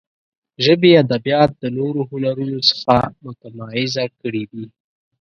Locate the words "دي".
4.51-4.65